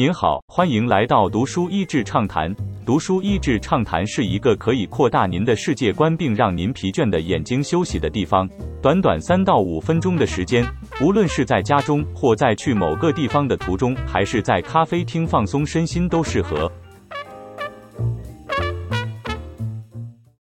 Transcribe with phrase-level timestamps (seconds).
[0.00, 2.50] 您好，欢迎来到读书益智畅谈。
[2.86, 8.48] 读书益智畅谈是一个可以扩大您的世界观并让您疲倦的眼睛休息的地方。
[8.80, 10.66] 短短三到五分钟的时间，
[11.02, 16.72] 无论是在家中或在去某个地方的途中，还是在咖啡厅放松身心，都适合。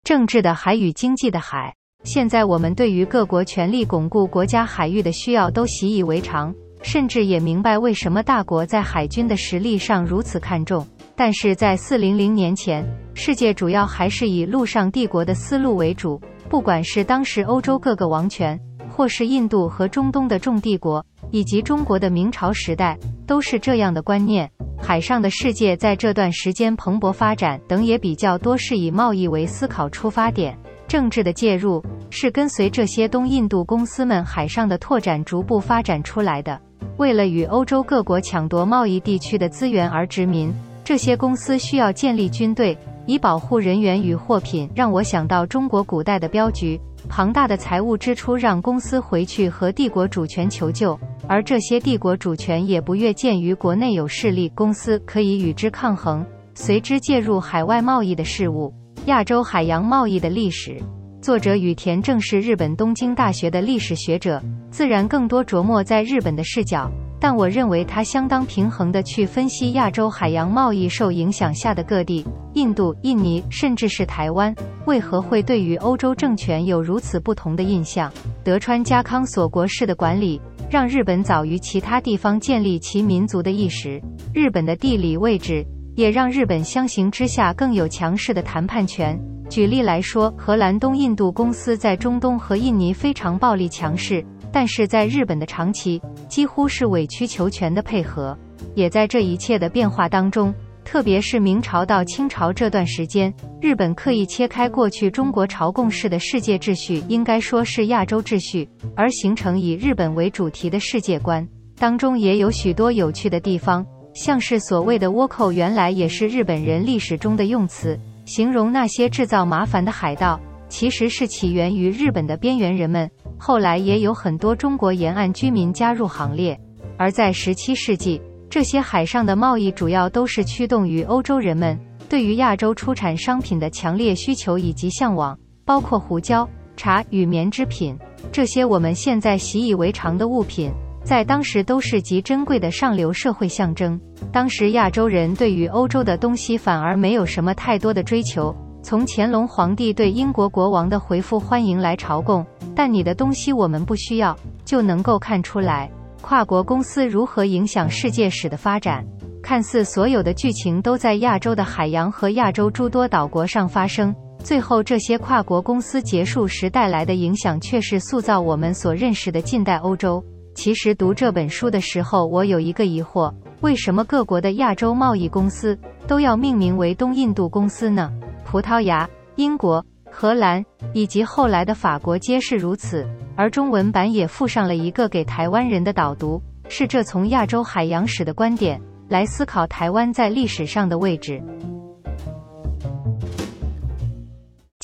[0.04, 6.54] 政治的海与经济的海，现在我们对于各国全力巩固国家海域的需要都习以为常。
[6.82, 10.86] 甚至也明白为什么大国在海军的实力上如此看重。
[11.16, 24.48] 但是在四零零年前，世界主要还是以陆上帝国的思路为主，不管是当时欧洲各个王权，或是印度和中东的众帝国，以及中国的明朝时代，都是这样的观念。
[24.80, 36.60] 海上的世界在这段时间蓬勃发展，等也比较多是以贸易为思考出发点，政治的介入是跟随这些东印度公司们海上的拓展逐步发展出来的。
[36.98, 40.52] 为了与欧洲各国抢夺贸易地区的资源而殖民，
[40.82, 42.76] 这些公司需要建立军队
[43.06, 44.68] 以保护人员与货品。
[44.74, 58.74] 让我想到中国古代的镖局，庞大的财务支出让公司回去和帝国主权求救，而这些帝国主权也不越鉴于国内有势力，公司可以与之抗衡，随之介入海外贸易的事务。
[59.06, 60.76] 亚洲海洋贸易的历史。
[61.20, 66.88] 作者羽田正是日本东京大学的历史学者，自然更多琢磨在日本的视角。
[67.20, 74.54] 但我认为他相当平衡地去分析亚洲海洋贸易受影响下的各地，印度、印尼，甚至是台湾，
[74.86, 78.10] 为何会对于欧洲政权有如此不同的印象？
[78.44, 84.00] 德川家康锁国式的管理，让日本早于其他地方建立其民族的意识。
[84.32, 85.66] 日本的地理位置，
[85.96, 89.18] 也让日本相形之下更有强势的谈判权。
[89.48, 98.36] 举例来说，荷兰东印度公司在中东和印尼非常暴力强势，但是在日本的长期几乎是委曲求全的配合。
[98.74, 100.54] 也在这一切的变化当中，
[100.84, 111.46] 特别是明朝到清朝这段时间，日本刻意切开过去中国朝贡式的世界秩序，应该说是亚洲秩序，而形成以日本为主题的世界观。
[111.78, 113.84] 当中也有许多有趣的地方，
[114.14, 117.98] 像是所谓的倭寇，原来也是日本人历史中的用词。
[118.28, 123.10] 形容那些制造麻烦的海盗，其实是起源于日本的边缘人们。
[123.38, 126.60] 后来也有很多中国沿岸居民加入行列。
[126.98, 136.46] 而在十七世纪，这些海上的贸易主要都是驱动于欧洲人们对于亚洲出产商品的强烈需求以及向往，包括胡椒、
[136.76, 137.96] 茶与棉织品
[138.30, 140.70] 这些我们现在习以为常的物品。
[141.08, 143.98] 在当时都是极珍贵的上流社会象征。
[144.30, 148.54] 当时亚洲人对于欧洲的东西反而没有什么太多的追求。
[148.82, 152.44] 从乾隆皇帝对英国国王的回复“欢迎来朝贡，
[152.76, 154.36] 但你的东西我们不需要”，
[154.66, 159.02] 就能够看出来跨国公司如何影响世界史的发展。
[159.42, 164.14] 看似所有的剧情都在亚洲的海洋和亚洲诸多岛国上发生，
[164.44, 170.22] 最后这些跨国公司结束时带来的影响，却是塑造我们所认识的近代欧洲。
[170.58, 178.12] 其实读这本书的时候，我有一个疑惑：为什么各国的亚洲贸易公司都要命名为东印度公司呢？
[178.44, 183.06] 葡萄牙、英国、荷兰以及后来的法国皆是如此。
[183.36, 191.40] 而中文版也附上了一个给台湾人的导读，是这从亚洲海洋史的观点来思考台湾在历史上的位置。